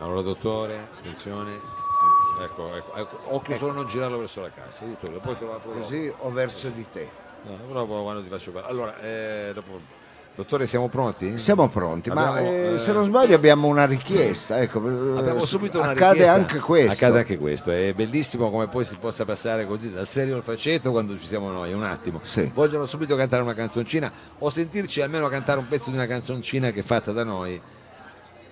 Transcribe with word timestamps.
Allora, 0.00 0.22
dottore, 0.22 0.88
attenzione. 0.98 1.60
Ecco, 2.42 2.74
ecco, 2.74 2.94
ecco. 2.96 3.18
occhio 3.34 3.54
solo 3.56 3.72
a 3.72 3.74
non 3.74 3.86
girarlo 3.86 4.18
verso 4.18 4.40
la 4.40 4.50
cassa. 4.50 4.84
Dottore, 4.86 5.18
poi 5.18 5.36
trovato 5.36 5.68
Così 5.68 6.10
o 6.18 6.30
verso 6.30 6.68
di 6.70 6.86
te. 6.90 7.08
No, 7.70 7.86
poi 7.86 8.02
quando 8.02 8.22
ti 8.22 8.28
faccio 8.28 8.50
parlare. 8.50 8.72
Allora, 8.72 8.98
eh, 9.00 9.52
dopo... 9.54 9.98
Dottore, 10.34 10.64
siamo 10.64 10.88
pronti? 10.88 11.38
Siamo 11.38 11.68
pronti, 11.68 12.10
ma 12.10 12.28
Abbiamo, 12.28 12.48
eh, 12.48 12.74
eh, 12.74 12.78
se 12.78 12.92
non 12.92 13.04
sbaglio 13.04 13.34
abbiamo 13.34 13.68
una 13.68 13.84
richiesta. 13.84 14.58
Ecco, 14.60 14.78
Abbiamo 14.78 15.42
eh, 15.42 15.46
subito 15.46 15.80
una 15.80 15.90
accade 15.90 16.12
richiesta. 16.12 16.32
anche 16.32 16.58
questo. 16.60 16.92
Accade 16.92 17.18
anche 17.18 17.36
questo. 17.36 17.70
È 17.70 17.92
bellissimo 17.92 18.50
come 18.50 18.68
poi 18.68 18.86
si 18.86 18.96
possa 18.96 19.26
passare 19.26 19.66
così 19.66 19.92
dal 19.92 20.06
serio 20.06 20.36
al 20.36 20.42
faceto 20.42 20.92
quando 20.92 21.18
ci 21.18 21.26
siamo 21.26 21.50
noi. 21.50 21.74
Un 21.74 21.84
attimo. 21.84 22.20
Sì. 22.22 22.50
Vogliono 22.54 22.86
subito 22.86 23.16
cantare 23.16 23.42
una 23.42 23.54
canzoncina 23.54 24.10
o 24.38 24.48
sentirci 24.48 25.02
almeno 25.02 25.28
cantare 25.28 25.58
un 25.58 25.68
pezzo 25.68 25.90
di 25.90 25.96
una 25.96 26.06
canzoncina 26.06 26.70
che 26.70 26.80
è 26.80 26.84
fatta 26.84 27.12
da 27.12 27.24
noi. 27.24 27.60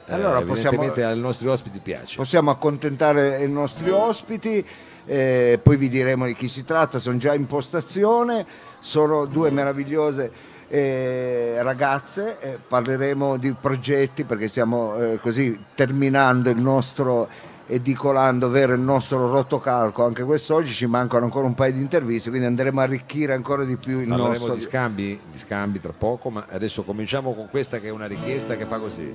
Eh, 0.08 0.14
Allora, 0.14 0.40
possiamo- 0.40 0.76
evidentemente 0.78 1.04
ai 1.04 1.18
nostri 1.18 1.48
ospiti 1.48 1.80
piace. 1.80 2.16
Possiamo 2.16 2.50
accontentare 2.50 3.42
i 3.44 3.50
nostri 3.50 3.90
ospiti, 3.90 4.64
eh, 5.04 5.60
poi 5.62 5.76
vi 5.76 5.88
diremo 5.90 6.24
di 6.24 6.34
chi 6.34 6.48
si 6.48 6.64
tratta, 6.64 6.98
sono 6.98 7.18
già 7.18 7.34
in 7.34 7.46
postazione, 7.46 8.46
sono 8.80 9.26
due 9.26 9.50
meravigliose 9.50 10.56
eh, 10.68 11.56
ragazze, 11.60 12.38
eh, 12.40 12.58
parleremo 12.66 13.36
di 13.36 13.54
progetti 13.58 14.24
perché 14.24 14.48
stiamo 14.48 14.94
eh, 14.96 15.18
così 15.18 15.58
terminando 15.74 16.50
il 16.50 16.60
nostro 16.60 17.28
edicolando, 17.66 18.46
ovvero 18.46 18.72
il 18.72 18.80
nostro 18.80 19.30
rotocalco, 19.30 20.04
anche 20.04 20.22
quest'oggi 20.22 20.72
ci 20.72 20.86
mancano 20.86 21.24
ancora 21.24 21.46
un 21.46 21.54
paio 21.54 21.74
di 21.74 21.80
interviste, 21.80 22.30
quindi 22.30 22.46
andremo 22.46 22.80
a 22.80 22.84
arricchire 22.84 23.34
ancora 23.34 23.64
di 23.64 23.76
più 23.76 24.00
il 24.00 24.08
Parleremo 24.08 24.32
nostro... 24.32 24.54
di 24.54 24.60
scambi, 24.60 25.20
di 25.30 25.38
scambi 25.38 25.78
tra 25.80 25.92
poco, 25.96 26.30
ma 26.30 26.46
adesso 26.48 26.82
cominciamo 26.82 27.34
con 27.34 27.48
questa 27.50 27.78
che 27.78 27.88
è 27.88 27.90
una 27.90 28.06
richiesta 28.06 28.56
che 28.56 28.64
fa 28.64 28.78
così. 28.78 29.14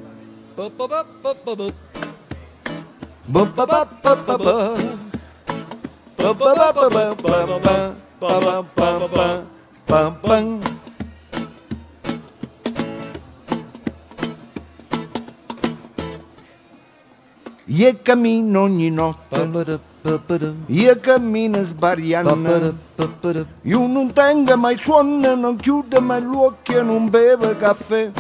E 17.67 17.87
a 17.87 17.95
caminho 17.95 18.91
nota, 18.91 19.49
E 20.69 20.87
a 20.87 20.95
caminas 20.95 21.73
E 23.65 23.75
o 23.75 23.87
não 23.87 24.07
tenga 24.07 24.55
mais 24.55 24.85
sono 24.85 25.35
Não 25.35 25.57
que 25.57 25.71
o 25.71 25.83
mais 25.99 26.23
louco 26.23 26.71
não 26.85 27.07
beba 27.09 27.55
café. 27.55 28.11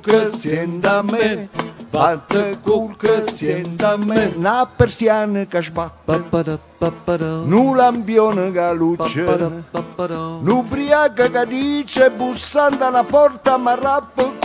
Che 0.00 0.26
sienta 0.26 0.98
a 0.98 1.02
me, 1.02 1.48
vatte 1.90 2.58
col 2.62 2.96
che 2.96 3.24
sienta 3.30 3.92
a 3.92 3.96
me, 3.96 4.32
una 4.36 4.66
persiana 4.66 5.46
che 5.46 5.62
sbatte, 5.62 6.58
un 6.78 7.76
lampione 7.76 8.52
che 8.52 8.72
luce, 8.74 9.24
L'ubriaca 10.42 11.30
che 11.30 11.46
dice 11.46 12.10
bussando 12.10 12.84
alla 12.84 13.04
porta 13.04 13.56
ma 13.56 13.74
rappo 13.74 14.38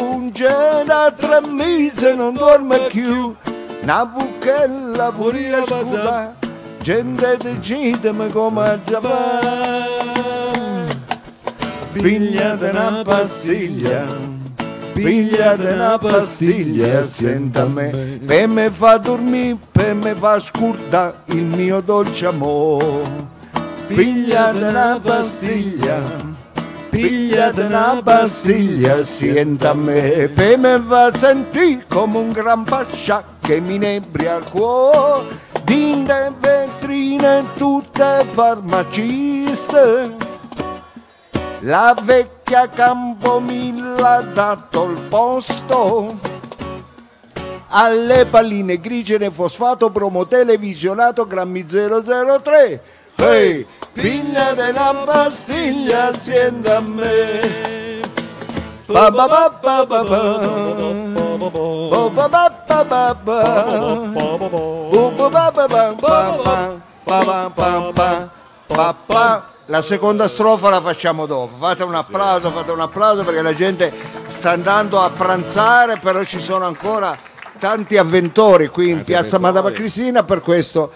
da 0.85 1.13
tre 1.15 1.41
mesi 1.47 2.13
non 2.13 2.33
dorme 2.33 2.77
più 2.89 3.33
una 3.81 4.05
buchella 4.05 5.11
pure 5.11 5.63
scusa 5.65 6.35
gente 6.81 7.37
decidemi 7.37 8.29
come 8.31 8.81
già 8.83 8.99
va 8.99 9.39
pigliate 11.93 12.69
una 12.69 13.01
pastiglia 13.05 14.34
pigliate 14.95 15.67
una 15.73 15.97
pastiglia 15.97 17.03
senta 17.03 17.63
a 17.63 17.67
me. 17.67 18.19
per 18.25 18.47
me. 18.47 18.69
fa 18.69 18.97
dormire 18.97 19.57
per 19.71 19.93
me 19.93 20.15
fa 20.15 20.39
scurta 20.39 21.23
il 21.25 21.43
mio 21.43 21.81
dolce 21.81 22.27
amore 22.27 23.03
pigliate 23.87 24.63
una 24.63 24.99
pastiglia 25.03 25.99
pigliate 26.89 27.63
una 27.63 28.01
pastiglia 28.01 29.03
sienta 29.03 29.71
a 29.71 29.73
me. 29.73 30.29
Per 30.33 30.57
me 30.57 30.79
fa 30.81 31.13
sentire 31.13 31.85
come 31.89 32.17
un 32.17 32.31
gran 32.31 32.63
pascià 32.63 33.21
che 33.41 33.59
mi 33.59 33.75
inebria 33.75 34.37
il 34.37 34.45
cuore 34.49 35.25
dinde 35.65 36.31
vetrine 36.39 37.43
tutte 37.57 38.25
farmaciste 38.31 40.15
la 41.59 41.93
vecchia 42.01 42.34
Campomilla 42.45 44.17
ha 44.17 44.21
dato 44.21 44.83
il 44.85 45.01
posto 45.09 46.19
alle 47.69 48.25
palline 48.25 48.79
grigene 48.79 49.31
fosfato 49.31 49.89
promo 49.89 50.27
televisionato 50.27 51.25
grammi 51.25 51.65
003 51.67 52.81
Ehi, 53.15 53.65
pigliate 53.91 54.69
una 54.69 54.93
pastiglia 55.05 56.07
assieme 56.07 56.69
a 56.69 56.79
me 56.81 58.03
Pa 58.85 59.09
pa 59.11 59.27
pa 59.27 59.49
pa 59.59 59.83
pa 59.85 60.03
pa. 60.05 60.45
Pa 67.05 67.33
pa 68.67 68.93
pa 69.07 69.54
La 69.67 69.81
seconda 69.81 70.27
strofa 70.27 70.69
la 70.69 70.79
facciamo 70.79 71.25
dopo. 71.25 71.55
Fate 71.55 71.81
un 71.81 71.95
applauso, 71.95 72.51
fate 72.51 72.69
un 72.69 72.81
applauso 72.81 73.23
perché 73.23 73.41
la 73.41 73.53
gente 73.55 73.91
sta 74.27 74.51
andando 74.51 75.01
a 75.01 75.09
pranzare, 75.09 75.97
però 75.97 76.23
ci 76.23 76.39
sono 76.39 76.65
ancora 76.65 77.17
tanti 77.57 77.97
avventori 77.97 78.67
qui 78.67 78.91
in 78.91 79.03
piazza. 79.03 79.39
Madama 79.39 79.71
Cristina 79.71 80.21
per 80.23 80.41
questo 80.41 80.91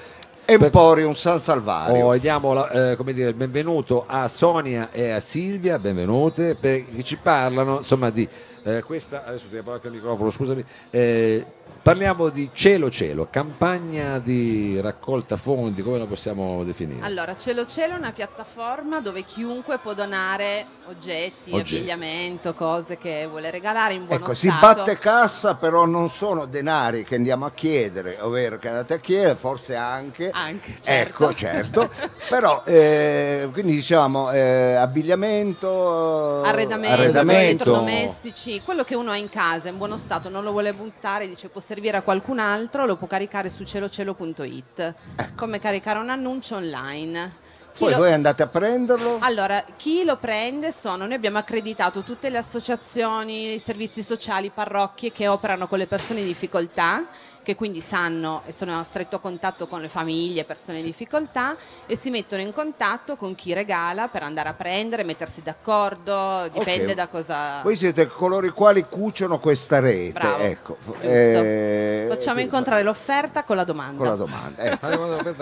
Emporium 0.53 1.13
San 1.13 1.39
Salvario. 1.39 2.05
Oh, 2.07 2.15
e 2.15 2.19
diamo 2.19 2.53
la- 2.53 2.91
eh, 2.91 2.95
come 2.95 3.13
dire, 3.13 3.29
il 3.29 3.35
benvenuto 3.35 4.05
a 4.07 4.27
Sonia 4.27 4.89
e 4.91 5.11
a 5.11 5.19
Silvia, 5.19 5.77
benvenute, 5.77 6.55
perché 6.55 7.03
ci 7.03 7.17
parlano 7.17 7.77
insomma 7.77 8.09
di 8.09 8.27
eh, 8.63 8.81
questa, 8.83 9.25
adesso 9.25 9.45
ti 9.49 9.55
parlo 9.57 9.73
anche 9.73 9.87
il 9.87 9.93
microfono, 9.93 10.29
scusami, 10.31 10.63
eh, 10.89 11.45
parliamo 11.81 12.29
di 12.29 12.49
Cielo 12.53 12.89
Cielo, 12.89 13.27
campagna 13.31 14.19
di 14.19 14.79
raccolta 14.81 15.37
fondi, 15.37 15.81
come 15.81 15.97
la 15.97 16.05
possiamo 16.07 16.63
definire? 16.63 17.05
Allora, 17.05 17.35
Cielo 17.37 17.65
Cielo 17.65 17.93
è 17.93 17.97
una 17.97 18.11
piattaforma 18.11 18.99
dove 18.99 19.23
chiunque 19.23 19.77
può 19.77 19.93
donare 19.93 20.65
oggetti, 20.87 21.51
Oggetti. 21.51 21.75
abbigliamento, 21.77 22.53
cose 22.53 22.97
che 22.97 23.27
vuole 23.29 23.49
regalare 23.51 23.93
in 23.93 24.05
buono 24.07 24.25
Ecco, 24.25 24.33
si 24.33 24.47
stato. 24.49 24.65
batte 24.79 24.97
cassa, 24.97 25.55
però 25.55 25.85
non 25.85 26.09
sono 26.09 26.45
denari 26.45 27.03
che 27.03 27.15
andiamo 27.15 27.45
a 27.45 27.51
chiedere, 27.51 28.17
ovvero 28.19 28.57
che 28.57 28.67
andate 28.67 28.95
a 28.95 28.99
chiedere, 28.99 29.35
forse 29.35 29.75
anche. 29.75 30.29
Anche, 30.39 30.73
certo. 30.81 30.89
Ecco, 30.91 31.33
certo. 31.33 31.91
però, 32.29 32.63
eh, 32.65 33.49
quindi 33.51 33.73
diciamo, 33.73 34.31
eh, 34.31 34.75
abbigliamento, 34.75 36.41
Arredamento, 36.43 37.01
arredamento. 37.01 37.41
elettrodomestici, 37.43 38.61
quello 38.61 38.83
che 38.83 38.95
uno 38.95 39.11
ha 39.11 39.17
in 39.17 39.27
casa 39.29 39.67
in 39.67 39.77
buono 39.77 39.97
stato, 39.97 40.29
non 40.29 40.43
lo 40.43 40.51
vuole 40.51 40.73
buttare, 40.73 41.27
dice 41.27 41.49
può 41.49 41.59
servire 41.59 41.97
a 41.97 42.01
qualcun 42.01 42.39
altro, 42.39 42.85
lo 42.85 42.95
può 42.95 43.07
caricare 43.07 43.49
su 43.49 43.65
cielocielo.it, 43.65 44.93
come 45.35 45.59
caricare 45.59 45.99
un 45.99 46.09
annuncio 46.09 46.55
online. 46.55 47.47
Chi 47.73 47.83
Poi 47.85 47.91
lo- 47.91 47.97
voi 47.99 48.13
andate 48.13 48.43
a 48.43 48.47
prenderlo. 48.47 49.17
Allora, 49.21 49.63
chi 49.77 50.03
lo 50.03 50.17
prende 50.17 50.71
sono, 50.71 51.05
noi 51.05 51.13
abbiamo 51.13 51.37
accreditato 51.37 52.01
tutte 52.01 52.29
le 52.29 52.37
associazioni, 52.37 53.53
i 53.55 53.59
servizi 53.59 54.03
sociali, 54.03 54.49
parrocchie 54.53 55.11
che 55.11 55.27
operano 55.27 55.67
con 55.67 55.77
le 55.77 55.87
persone 55.87 56.19
in 56.21 56.25
difficoltà, 56.25 57.05
che 57.41 57.55
quindi 57.55 57.81
sanno 57.81 58.43
e 58.45 58.51
sono 58.51 58.77
a 58.79 58.83
stretto 58.83 59.19
contatto 59.19 59.65
con 59.67 59.81
le 59.81 59.87
famiglie, 59.89 60.43
persone 60.43 60.79
in 60.79 60.85
difficoltà 60.85 61.55
e 61.87 61.95
si 61.95 62.09
mettono 62.11 62.41
in 62.41 62.51
contatto 62.53 63.15
con 63.15 63.33
chi 63.33 63.53
regala 63.53 64.07
per 64.07 64.21
andare 64.23 64.49
a 64.49 64.53
prendere, 64.53 65.03
mettersi 65.03 65.41
d'accordo, 65.41 66.47
dipende 66.51 66.91
Ok. 66.91 66.93
da 66.97 67.07
cosa... 67.07 67.61
Voi 67.63 67.75
siete 67.75 68.05
coloro 68.07 68.45
i 68.45 68.49
quali 68.51 68.85
cuciono 68.87 69.39
questa 69.39 69.79
rete. 69.79 70.11
Bravo, 70.19 70.43
ecco. 70.43 70.77
Eh, 71.01 72.05
Facciamo 72.09 72.39
incontrare 72.41 72.83
l'offerta 72.83 73.43
con 73.43 73.55
la 73.55 73.63
domanda. 73.63 73.97
con 73.97 74.07
la 74.07 74.15
domanda. 74.15 74.61
ecco. 74.63 74.87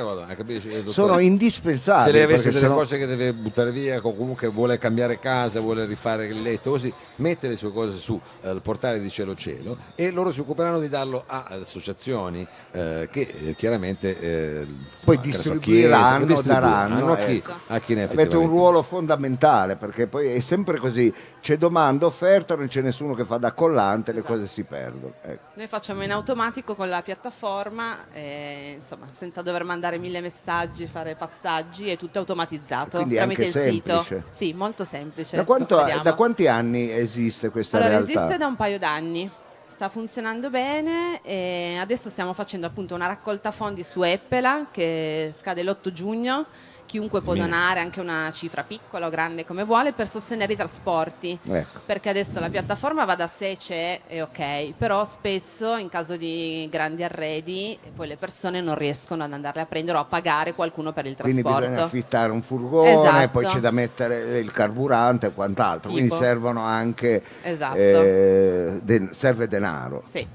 Guarda, 0.03 0.35
capisci, 0.35 0.69
dottore? 0.69 0.91
Sono 0.91 1.19
indispensabili. 1.19 2.16
Se 2.21 2.25
lei 2.25 2.33
avesse 2.33 2.49
delle 2.49 2.61
sennò- 2.61 2.75
cose 2.75 2.97
che 2.97 3.05
deve 3.05 3.33
buttare 3.33 3.71
via, 3.71 3.99
o 4.01 4.15
comunque 4.15 4.47
vuole 4.47 4.77
cambiare 4.77 5.19
casa, 5.19 5.59
vuole 5.59 5.85
rifare 5.85 6.27
il 6.27 6.41
letto, 6.41 6.71
così 6.71 6.93
mette 7.17 7.47
le 7.47 7.55
sue 7.55 7.71
cose 7.71 7.97
sul 7.97 8.19
portale 8.61 8.99
di 8.99 9.09
Cielo 9.09 9.35
Cielo 9.35 9.77
e 9.95 10.11
loro 10.11 10.31
si 10.31 10.39
occuperanno 10.39 10.79
di 10.79 10.89
darlo 10.89 11.23
a 11.25 11.45
associazioni 11.49 12.45
eh, 12.71 13.07
che 13.11 13.33
eh, 13.45 13.55
chiaramente 13.55 14.19
eh, 14.19 14.67
Poi 15.03 15.15
so, 15.15 15.21
distribuiranno, 15.21 16.25
chiese, 16.25 16.41
che 16.41 16.47
daranno, 16.47 17.11
a 17.11 17.17
chi, 17.17 17.35
ecco. 17.37 17.53
a 17.67 17.79
chi 17.79 17.93
ne 17.93 18.03
Avete 18.03 18.35
un 18.37 18.47
ruolo 18.47 18.81
fondamentale 18.81 19.75
perché 19.75 20.07
poi 20.07 20.27
è 20.31 20.39
sempre 20.39 20.79
così, 20.79 21.13
c'è 21.41 21.57
domanda, 21.57 22.05
offerta, 22.05 22.55
non 22.55 22.67
c'è 22.67 22.81
nessuno 22.81 23.13
che 23.13 23.25
fa 23.25 23.37
da 23.37 23.51
collante, 23.53 24.11
le 24.11 24.19
Esatto. 24.19 24.33
cose 24.33 24.47
si 24.47 24.63
perdono. 24.63 25.13
ecco. 25.21 25.43
Noi 25.53 25.67
facciamo 25.67 26.03
in 26.03 26.11
automatico 26.11 26.75
con 26.75 26.89
la 26.89 27.01
piattaforma, 27.01 28.07
eh, 28.11 28.73
insomma, 28.77 29.07
senza 29.09 29.41
dover 29.41 29.63
mandare 29.63 29.97
mille 29.97 30.21
messaggi, 30.21 30.87
fare 30.87 31.15
passaggi, 31.15 31.89
è 31.89 31.97
tutto 31.97 32.06
automatizzato 32.15 32.98
Quindi 32.98 33.15
tramite 33.15 33.42
il 33.44 33.48
anche 33.48 33.71
sito. 33.71 34.04
semplice. 34.04 34.24
Sì, 34.30 34.54
molto 34.54 34.83
semplice. 34.83 35.36
Da, 35.36 35.44
quanto- 35.44 35.75
da 36.04 36.13
quanti 36.15 36.48
anni 36.48 36.92
esiste 36.92 37.50
questa 37.50 37.77
Allora, 37.77 37.94
realtà? 37.98 38.12
esiste 38.12 38.38
da 38.38 38.48
un 38.48 38.56
paio 38.56 38.80
d'anni. 38.80 39.30
sta 39.69 39.89
funzionando 39.89 40.50
bene 40.50 41.19
e 41.24 41.77
adesso 41.80 42.09
stiamo 42.09 42.31
facendo 42.33 42.65
appunto 42.65 42.95
una 42.95 43.06
raccolta 43.06 43.51
fondi 43.51 43.83
su 43.83 44.01
Eppela 44.01 44.68
che 44.71 45.31
scade 45.38 45.62
l'8 45.62 45.92
giugno 45.92 46.45
chiunque 46.88 47.22
può 47.22 47.36
donare 47.36 47.81
anche 47.81 48.00
una 48.00 48.31
cifra 48.34 48.63
piccola 48.63 49.06
o 49.06 49.10
grande 49.12 49.45
come 49.45 49.63
vuole 49.63 49.92
per 49.94 50.07
sostenere 50.07 50.54
i 50.54 50.56
trasporti. 50.56 51.38
Ecco. 51.48 51.81
Perché 51.86 52.10
adesso 52.10 52.39
la 52.39 52.50
piattaforma 52.50 53.06
va 53.06 53.13
da 53.13 53.28
sé, 53.28 53.56
c'è 53.60 54.00
e 54.07 54.22
ok, 54.24 54.74
però 54.75 55.06
spesso 55.06 55.75
in 55.75 55.89
caso 55.89 56.18
di 56.18 56.68
grandi 56.72 57.04
arredi 57.04 57.78
poi 57.95 58.07
le 58.07 58.16
persone 58.18 58.62
non 58.62 58.75
riescono 58.75 59.24
ad 59.24 59.34
andarle 59.34 59.62
a 59.62 59.66
prendere 59.66 59.98
o 59.98 60.01
a 60.01 60.06
pagare 60.06 60.54
qualcuno 60.54 60.94
per 60.94 61.06
il 61.06 61.16
Quindi 61.16 61.42
trasporto. 61.42 61.68
bisogna 61.69 61.86
affittare 61.86 62.31
un 62.31 62.42
furgone, 62.42 62.94
Esatto. 62.94 63.30
poi 63.30 63.45
c'è 63.45 63.60
da 63.60 63.72
mettere 63.72 64.39
il 64.39 64.51
carburante 64.51 65.28
e 65.28 65.34
quant'altro. 65.34 65.92
Quindi 65.92 66.10
Tipo. 66.10 66.22
servono 66.22 66.62
anche. 66.62 67.22
Esatto. 67.44 67.75
eh, 67.75 68.80
de- 68.81 69.10
serve 69.12 69.48
denaro. 69.50 70.04
Sì. 70.10 70.25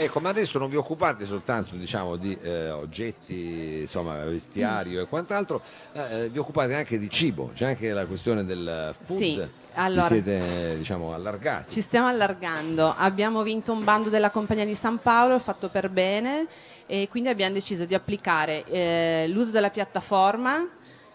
Ecco, 0.00 0.20
ma 0.20 0.28
adesso 0.28 0.60
non 0.60 0.70
vi 0.70 0.76
occupate 0.76 1.26
soltanto 1.26 1.74
diciamo, 1.74 2.14
di 2.14 2.32
eh, 2.40 2.70
oggetti, 2.70 3.78
insomma, 3.80 4.22
vestiario 4.26 5.00
e 5.02 5.06
quant'altro, 5.08 5.60
eh, 5.92 6.00
eh, 6.26 6.28
vi 6.28 6.38
occupate 6.38 6.72
anche 6.76 7.00
di 7.00 7.10
cibo, 7.10 7.50
c'è 7.52 7.66
anche 7.66 7.90
la 7.92 8.06
questione 8.06 8.44
del 8.44 8.94
food. 9.02 9.18
Sì, 9.18 9.34
Vi 9.34 9.48
allora- 9.74 10.06
siete 10.06 10.76
diciamo, 10.76 11.12
allargati. 11.12 11.72
Ci 11.72 11.80
stiamo 11.80 12.06
allargando, 12.06 12.94
abbiamo 12.96 13.42
vinto 13.42 13.72
un 13.72 13.82
bando 13.82 14.08
della 14.08 14.30
Compagnia 14.30 14.64
di 14.64 14.76
San 14.76 15.00
Paolo, 15.02 15.36
fatto 15.40 15.68
per 15.68 15.88
bene, 15.88 16.46
e 16.86 17.08
quindi 17.10 17.28
abbiamo 17.28 17.54
deciso 17.54 17.84
di 17.84 17.94
applicare 17.94 18.64
eh, 18.66 19.26
l'uso 19.26 19.50
della 19.50 19.70
piattaforma, 19.70 20.64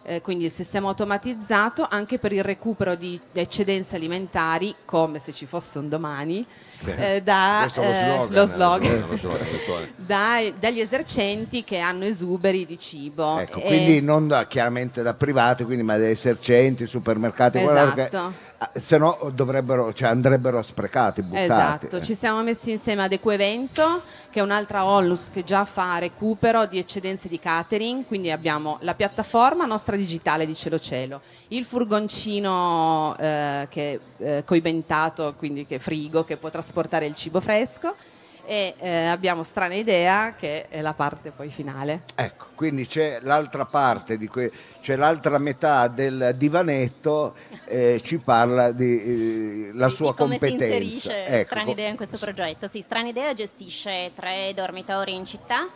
eh, 0.06 0.22
quindi 0.22 0.46
il 0.46 0.52
sistema 0.52 0.90
automatizzato, 0.90 1.88
anche 1.90 2.20
per 2.20 2.32
il 2.34 2.44
recupero 2.44 2.96
di 2.96 3.20
eccedenze 3.32 3.96
alimentari, 3.96 4.76
come 4.86 5.20
se 5.20 5.32
ci 5.32 5.46
fosse 5.46 5.80
un 5.80 5.88
domani, 5.90 6.46
Sì. 6.76 6.92
eh, 6.92 7.22
da, 7.24 7.64
eh, 7.66 7.70
slogan. 7.70 9.06
dai- 9.96 10.54
dagli 10.60 10.80
esercenti 10.80 11.64
che 11.64 11.80
hanno 11.80 12.06
esuberi 12.06 12.66
di 12.66 12.78
cibo. 12.78 13.40
Ecco, 13.40 13.60
E- 13.60 13.64
quindi 13.68 14.02
non 14.02 14.28
da- 14.28 14.46
chiaramente 14.48 15.02
da 15.02 15.14
privati, 15.14 15.64
quindi 15.64 15.84
ma 15.84 15.98
dai 15.98 16.12
esercenti, 16.12 16.86
supermercati, 16.86 17.62
quello 17.62 17.94
che- 17.94 18.08
Esatto. 18.08 18.34
Ah, 18.64 18.80
se 18.80 18.98
no 18.98 19.32
dovrebbero, 19.34 19.94
cioè 19.94 20.10
andrebbero 20.10 20.62
sprecati, 20.62 21.22
buttati. 21.22 21.44
Esatto, 21.44 21.98
eh. 21.98 22.04
ci 22.04 22.16
siamo 22.16 22.42
messi 22.44 22.72
insieme 22.72 23.04
ad 23.04 23.12
Equevento, 23.12 24.02
che 24.30 24.40
è 24.40 24.44
un'altra 24.44 24.86
onlus 24.86 25.30
che 25.32 25.44
già 25.44 25.66
fa 25.66 25.98
recupero 26.00 26.66
di 26.66 26.80
eccedenze 26.80 27.28
di 27.28 27.40
catering, 27.40 28.06
quindi 28.06 28.32
abbiamo 28.32 28.78
la 28.82 28.96
piattaforma 28.96 29.66
nostra 29.66 29.96
digitale 29.96 30.46
di 30.46 30.56
Cielo 30.56 30.80
Cielo, 30.80 31.22
il 31.50 31.66
furgoncino 31.66 33.16
eh, 33.18 33.68
che 33.70 34.00
eh, 34.18 34.44
coibentato, 34.46 35.36
quindi 35.38 35.66
che 35.66 35.80
frigo, 35.80 36.24
che 36.24 36.38
può 36.38 36.50
trasportare 36.50 37.06
il 37.06 37.16
cibo 37.16 37.40
fresco 37.40 37.96
e 38.46 38.76
eh, 38.78 39.06
abbiamo 39.06 39.44
Strana 39.44 39.76
Idea 39.76 40.36
che 40.38 40.68
è 40.68 40.82
la 40.82 40.94
parte 40.94 41.32
poi 41.32 41.50
finale. 41.50 42.04
Ecco, 42.16 42.48
quindi 42.56 42.86
c'è 42.88 43.20
l'altra 43.22 43.66
parte, 43.66 44.18
di 44.18 44.28
que- 44.28 44.52
c'è 44.82 44.96
l'altra 44.96 45.38
metà 45.38 45.88
del 45.88 46.34
divanetto, 46.36 47.36
eh, 47.66 48.02
ci 48.04 48.18
parla 48.18 48.72
di 48.72 49.68
eh, 49.68 49.70
la 49.74 49.88
di- 49.88 49.94
sua 49.96 50.12
di 50.12 50.18
come 50.18 50.38
competenza. 50.38 50.66
si 50.66 50.72
inserisce 50.72 51.26
Ecco, 51.26 51.46
Stranidea 51.46 51.90
in 51.90 51.96
questo 51.96 52.18
progetto. 52.18 52.68
Sì, 52.68 52.82
Stranidea 52.82 53.34
gestisce 53.34 54.12
tre 54.16 54.52
dormitori 54.56 55.14
in 55.16 55.26
città. 55.26 55.68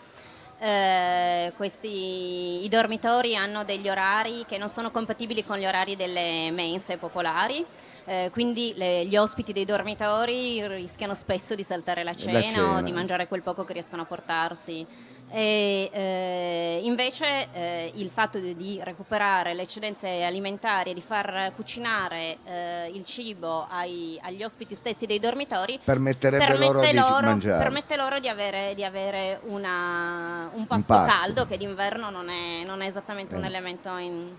Eh, 0.60 1.54
questi, 1.56 2.64
I 2.64 2.68
dormitori 2.70 3.36
hanno 3.36 3.64
degli 3.64 3.88
orari 3.90 4.44
che 4.48 4.58
non 4.58 4.70
sono 4.70 4.90
compatibili 4.90 5.46
con 5.46 5.58
gli 5.58 5.66
orari 5.66 5.96
delle 5.96 6.50
mense 6.52 6.98
popolari. 6.98 7.64
Eh, 8.08 8.30
quindi 8.32 8.72
le- 8.78 9.06
gli 9.06 9.18
ospiti 9.18 9.52
dei 9.52 9.66
dormitori 9.66 10.66
rischiano 10.66 11.14
spesso 11.14 11.56
di 11.56 11.64
saltare 11.64 12.04
la 12.06 12.16
cena, 12.16 12.42
cena. 12.42 12.78
o 12.78 12.82
di 12.82 12.94
mangiare 12.94 13.28
quel 13.28 13.42
poco 13.42 13.66
che 13.66 13.74
riescono 13.74 14.04
a 14.04 14.06
portarsi. 14.06 14.86
E, 15.30 15.90
eh, 15.92 16.80
invece 16.84 17.50
eh, 17.52 17.92
il 17.96 18.10
fatto 18.10 18.40
di, 18.40 18.56
di 18.56 18.80
recuperare 18.82 19.54
le 19.54 19.64
eccedenze 19.64 20.24
alimentari 20.24 20.92
e 20.92 20.94
di 20.94 21.02
far 21.02 21.52
cucinare 21.54 22.38
eh, 22.46 22.90
il 22.94 23.04
cibo 23.04 23.68
ai- 23.70 24.18
agli 24.24 24.42
ospiti 24.44 24.74
stessi 24.74 25.06
dei 25.06 25.20
dormitori 25.20 25.80
Permetterebbe 25.84 26.58
loro 26.58 26.80
di 26.80 26.94
mangiare. 26.94 27.62
permette 27.62 27.98
loro 27.98 28.20
di 28.20 28.30
avere, 28.30 28.74
di 28.74 28.86
avere 28.86 29.42
una- 29.44 30.50
un 30.54 30.66
pasto 30.66 30.94
pasto. 30.94 31.12
caldo 31.20 31.46
che 31.46 31.58
d'inverno 31.58 32.10
non 32.10 32.30
è, 32.30 32.64
non 32.66 32.82
è 32.82 32.86
esattamente 32.88 33.36
un 33.36 33.44
Eh. 33.44 33.48
elemento 33.48 33.92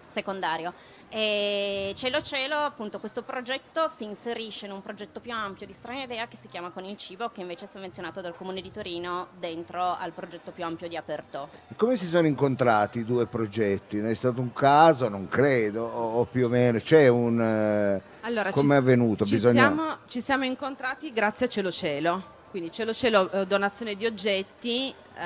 secondario. 0.07 0.73
E 1.11 1.95
Cielo 1.97 2.21
Cielo, 2.21 2.57
appunto, 2.57 2.99
questo 2.99 3.23
progetto 3.23 3.89
si 3.89 4.05
inserisce 4.05 4.67
in 4.67 4.73
un 4.73 4.83
progetto 4.83 5.21
più 5.21 5.33
ampio 5.33 5.65
di 5.65 5.73
Strana 5.73 6.03
Idea 6.03 6.29
che 6.29 6.37
si 6.39 6.49
chiama 6.49 6.69
Con 6.69 6.85
il 6.85 6.99
Cibo, 6.99 7.31
che 7.31 7.41
invece 7.41 7.65
è 7.65 7.69
sovvenzionato 7.69 8.21
dal 8.21 8.37
Comune 8.37 8.61
di 8.61 8.71
Torino 8.71 9.29
dentro 9.39 9.97
al 9.97 10.13
progetto 10.13 10.51
più 10.51 10.65
ampio 10.65 10.78
di 10.87 10.97
Aperto. 10.97 11.49
Come 11.77 11.97
si 11.97 12.07
sono 12.07 12.27
incontrati 12.27 13.01
i 13.01 13.05
due 13.05 13.27
progetti? 13.27 13.97
Ne 13.97 14.11
è 14.11 14.15
stato 14.15 14.41
un 14.41 14.53
caso? 14.53 15.09
Non 15.09 15.29
credo, 15.29 15.83
o, 15.85 16.25
più 16.27 16.47
o 16.47 16.49
meno 16.49 16.79
c'è 16.79 17.09
un... 17.09 17.41
eh, 17.41 18.01
Allora, 18.21 18.53
come 18.53 18.75
è 18.77 18.79
ci- 18.79 18.85
avvenuto? 18.85 19.25
Ci, 19.25 19.35
Bisogna- 19.35 19.61
siamo, 19.63 19.97
ci 20.07 20.21
siamo 20.21 20.45
incontrati 20.45 21.13
grazie 21.13 21.47
a 21.47 21.49
Cielo 21.49 21.73
Cielo. 21.73 22.37
Quindi 22.51 22.71
Cielo 22.73 22.95
Cielo, 22.95 23.31
eh, 23.31 23.47
donazione 23.47 23.95
di 23.95 24.07
oggetti, 24.07 24.89
eh, 24.89 25.25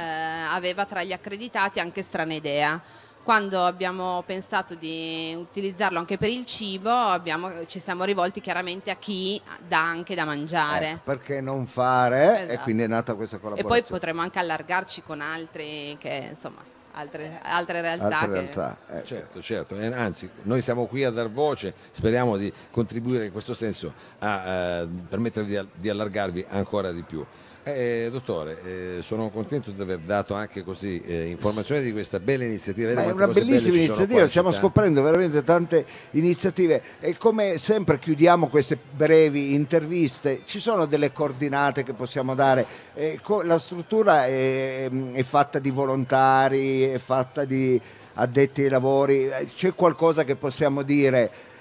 aveva 0.51 0.85
tra 0.87 1.03
gli 1.05 1.13
accreditati 1.13 1.79
anche 1.81 2.03
Strana 2.03 2.35
Idea. 2.35 2.81
Quando 3.23 3.65
abbiamo 3.65 4.23
pensato 4.27 4.75
di 4.75 5.33
utilizzarlo 5.39 5.99
anche 5.99 6.19
per 6.19 6.29
il 6.29 6.45
cibo, 6.45 6.91
abbiamo- 6.91 7.67
ci 7.67 7.79
siamo 7.79 8.03
rivolti 8.03 8.41
chiaramente 8.41 8.91
a 8.91 8.97
chi 8.97 9.41
dà 9.69 9.81
anche 9.81 10.17
da 10.17 10.25
mangiare. 10.25 10.89
Ecco, 10.91 11.01
perché 11.05 11.41
non 11.41 11.67
fare? 11.67 12.41
E 12.41 12.43
Esatto. 12.43 12.63
quindi 12.65 12.83
è 12.83 12.87
nata 12.89 13.15
questa 13.15 13.37
E 13.37 13.41
collaborazione. 13.41 13.81
poi 13.83 13.91
potremo 13.91 14.23
anche 14.23 14.41
allargarci 14.41 15.03
con 15.03 15.21
altri, 15.21 15.97
che, 16.01 16.31
insomma, 16.31 16.63
altre, 16.95 17.39
altre 17.45 17.81
realtà. 17.81 18.05
Altre 18.07 18.27
che- 18.27 18.33
realtà. 18.35 18.77
ecco. 18.89 19.07
Certo, 19.07 19.41
certo, 19.41 19.77
e 19.79 19.87
anzi 19.87 20.29
noi 20.43 20.61
siamo 20.61 20.87
qui 20.87 21.05
a 21.05 21.11
dar 21.13 21.31
voce, 21.31 21.75
speriamo 21.93 22.37
di 22.37 22.53
contribuire 22.73 23.27
in 23.27 23.31
questo 23.33 23.55
senso 23.55 23.93
a 24.19 24.81
eh, 24.81 24.89
permettervi 25.09 25.49
di, 25.61 25.69
di 25.75 25.89
allargarvi 25.89 26.45
ancora 26.51 26.91
di 26.91 27.03
più. 27.03 27.25
Eh, 27.65 28.09
dottore, 28.11 28.59
eh, 28.99 29.03
sono 29.03 29.31
contento 29.31 29.71
di 29.71 29.81
aver 29.81 29.99
dato 30.01 30.35
anche 30.35 30.65
così 30.65 31.01
eh, 31.01 31.27
informazioni 31.27 31.81
di 31.83 31.93
questa 31.93 32.19
bella 32.19 32.43
iniziativa. 32.43 32.89
Ma 32.93 33.03
Vede 33.03 33.11
è 33.11 33.13
una 33.13 33.29
bellissima 33.29 33.77
iniziativa, 33.77 34.23
in 34.23 34.29
stiamo 34.29 34.49
città. 34.49 34.63
scoprendo 34.63 35.01
veramente 35.01 35.45
tante 35.45 35.87
iniziative 36.13 36.83
e 36.99 37.17
come 37.17 37.59
sempre 37.59 38.01
chiudiamo 38.01 38.49
queste 38.49 38.77
brevi 38.77 39.55
interviste, 39.55 40.41
ci 40.45 40.59
sono 40.59 40.87
delle 40.87 41.13
coordinate 41.13 41.85
che 41.85 41.93
possiamo 41.93 42.35
dare, 42.35 42.67
Eh, 42.95 43.21
co- 43.23 43.43
la 43.43 43.61
struttura 43.61 44.27
è, 44.27 44.91
è 45.13 45.23
fatta 45.23 45.61
di 45.61 45.71
volontari, 45.71 46.83
è 46.83 46.99
fatta 46.99 47.45
di 47.45 47.81
addetti 48.15 48.63
ai 48.65 48.71
lavori, 48.71 49.29
Eh, 49.29 49.47
c'è 49.55 49.73
qualcosa 49.73 50.25
che 50.25 50.35
possiamo 50.35 50.83
dire 50.83 51.23
eh, 51.23 51.52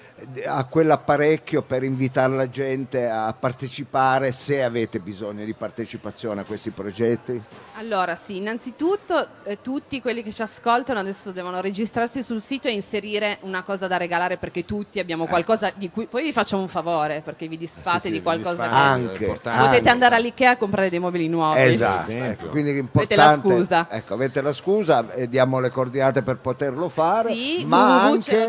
a 0.44 0.64
quell'apparecchio 0.64 1.62
per 1.62 1.82
invitare 1.82 2.34
la 2.34 2.48
gente 2.48 3.08
a 3.08 3.34
partecipare 3.38 4.32
se 4.32 4.62
avete 4.62 5.00
bisogno 5.00 5.44
di 5.44 5.54
partecipazione 5.54 6.40
a 6.40 6.44
questi 6.44 6.70
progetti? 6.70 7.40
Allora 7.76 8.16
sì, 8.16 8.36
innanzitutto 8.36 9.26
eh, 9.44 9.60
tutti 9.60 10.00
quelli 10.00 10.22
che 10.22 10.32
ci 10.32 10.42
ascoltano 10.42 10.98
adesso 10.98 11.32
devono 11.32 11.60
registrarsi 11.60 12.22
sul 12.22 12.40
sito 12.40 12.68
e 12.68 12.72
inserire 12.72 13.38
una 13.40 13.62
cosa 13.62 13.86
da 13.86 13.96
regalare 13.96 14.36
perché 14.36 14.64
tutti 14.64 14.98
abbiamo 14.98 15.26
qualcosa 15.26 15.72
di 15.74 15.90
cui 15.90 16.06
poi 16.06 16.22
vi 16.24 16.32
facciamo 16.32 16.62
un 16.62 16.68
favore 16.68 17.22
perché 17.24 17.48
vi 17.48 17.56
disfate 17.58 17.96
Eh. 17.96 18.00
Sì, 18.00 18.06
sì, 18.08 18.12
di 18.12 18.22
qualcosa 18.22 18.62
disfate, 18.62 18.72
che 18.72 19.24
Anche, 19.24 19.26
potete 19.26 19.48
anche. 19.48 19.88
andare 19.88 20.14
all'Ikea 20.16 20.50
a 20.50 20.56
comprare 20.56 20.90
dei 20.90 20.98
mobili 20.98 21.28
nuovi. 21.28 21.60
Esatto, 21.60 22.10
ecco, 22.10 22.48
quindi 22.48 22.86
Avete 22.92 23.16
la 23.16 23.34
scusa. 23.34 23.86
Ecco, 23.90 24.14
avete 24.14 24.40
la 24.40 24.52
scusa 24.52 25.12
e 25.12 25.28
diamo 25.28 25.58
le 25.60 25.70
coordinate 25.70 26.22
per 26.22 26.38
poterlo 26.38 26.88
fare. 26.88 27.32
Sì, 27.32 27.64
ma 27.66 28.02
anche 28.04 28.48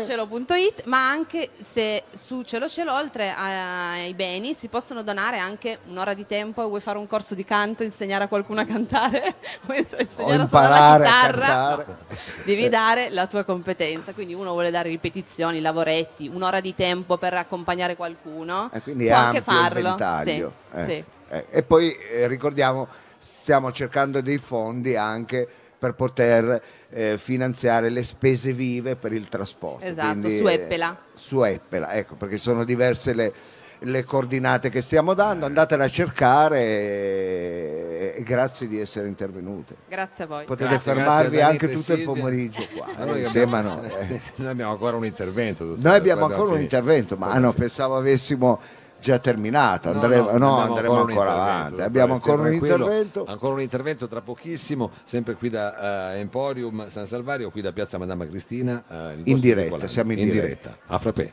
ma 0.84 1.08
anche 1.10 1.50
se 1.64 2.04
su 2.12 2.42
Cielo 2.42 2.68
Cielo 2.68 2.92
oltre 2.92 3.32
ai 3.32 4.12
beni 4.14 4.54
si 4.54 4.68
possono 4.68 5.02
donare 5.02 5.38
anche 5.38 5.78
un'ora 5.88 6.14
di 6.14 6.26
tempo, 6.26 6.68
vuoi 6.68 6.80
fare 6.80 6.98
un 6.98 7.06
corso 7.06 7.34
di 7.34 7.44
canto, 7.44 7.82
insegnare 7.82 8.24
a 8.24 8.28
qualcuno 8.28 8.60
a 8.60 8.64
cantare, 8.64 9.34
vuoi 9.64 9.78
insegnare 9.78 10.42
a 10.42 10.46
suonare 10.46 11.02
la 11.02 11.10
chitarra, 11.10 11.86
devi 12.44 12.68
dare 12.68 13.10
la 13.10 13.26
tua 13.26 13.42
competenza, 13.44 14.12
quindi 14.12 14.34
uno 14.34 14.52
vuole 14.52 14.70
dare 14.70 14.90
ripetizioni, 14.90 15.60
lavoretti, 15.60 16.28
un'ora 16.28 16.60
di 16.60 16.74
tempo 16.74 17.16
per 17.16 17.34
accompagnare 17.34 17.96
qualcuno, 17.96 18.70
Eh, 18.72 18.80
può 18.80 19.14
anche 19.16 19.40
farlo. 19.40 19.96
Sì, 20.22 20.30
Eh, 20.74 20.84
sì. 20.84 21.04
eh. 21.30 21.44
E 21.50 21.62
poi 21.62 21.92
eh, 21.96 22.26
ricordiamo, 22.28 22.86
stiamo 23.18 23.72
cercando 23.72 24.20
dei 24.20 24.38
fondi 24.38 24.96
anche 24.96 25.48
per 25.84 25.92
poter 25.92 26.62
eh, 26.88 27.18
finanziare 27.18 27.90
le 27.90 28.02
spese 28.04 28.54
vive 28.54 28.96
per 28.96 29.12
il 29.12 29.28
trasporto. 29.28 29.84
Esatto, 29.84 30.20
Quindi, 30.20 30.38
su 30.38 30.48
eh, 30.48 30.52
Eppela. 30.54 30.98
su 31.12 31.42
Eppela, 31.42 31.92
ecco, 31.92 32.14
perché 32.14 32.38
sono 32.38 32.64
diverse 32.64 33.12
le, 33.12 33.32
le 33.80 34.02
coordinate 34.04 34.70
che 34.70 34.80
stiamo 34.80 35.12
dando, 35.12 35.44
andatele 35.44 35.84
a 35.84 35.88
cercare 35.88 36.58
e, 36.60 38.14
e 38.16 38.22
grazie 38.22 38.66
di 38.66 38.80
essere 38.80 39.08
intervenute. 39.08 39.74
Grazie 39.90 40.24
a 40.24 40.26
voi. 40.26 40.44
Potete 40.46 40.70
Grazie, 40.70 40.94
fermarvi 40.94 41.36
grazie 41.36 41.42
anche 41.52 41.66
tutto 41.66 41.92
il 41.92 41.98
Silvia. 41.98 42.04
pomeriggio 42.06 42.66
qua. 42.74 42.86
Eh, 42.96 43.04
noi, 43.04 43.24
a 43.24 43.28
abbiamo, 43.28 43.60
noi, 43.60 43.86
eh. 43.86 44.20
noi 44.36 44.48
abbiamo 44.48 44.70
ancora 44.72 44.96
un 44.96 45.04
intervento. 45.04 45.64
dottore, 45.66 45.86
Noi 45.86 45.96
abbiamo 45.98 46.22
ancora 46.24 46.50
un 46.52 46.56
finito. 46.56 46.76
intervento, 46.76 47.16
ma 47.18 47.28
ah, 47.30 47.38
no, 47.38 47.52
pensavo 47.52 47.96
avessimo 47.98 48.58
già 49.04 49.18
terminata, 49.18 49.90
andremo, 49.90 50.30
no, 50.30 50.38
no, 50.38 50.58
andremo 50.60 51.00
ancora 51.00 51.32
avanti. 51.32 51.82
Abbiamo 51.82 52.14
ancora 52.14 52.42
un 52.42 52.54
intervento. 52.54 53.26
Ancora 53.26 53.52
un 53.52 53.60
intervento 53.60 54.08
tra 54.08 54.22
pochissimo, 54.22 54.90
sempre 55.02 55.34
qui 55.34 55.50
da 55.50 56.14
eh, 56.14 56.20
Emporium 56.20 56.88
San 56.88 57.06
Salvario, 57.06 57.50
qui 57.50 57.60
da 57.60 57.72
Piazza 57.72 57.98
Madama 57.98 58.26
Cristina. 58.26 58.82
il 59.14 59.22
vostro 59.24 59.34
diretta, 59.34 59.88
siamo 59.88 60.12
in 60.12 60.30
diretta. 60.30 60.74
A 60.86 60.98
frappè. 60.98 61.32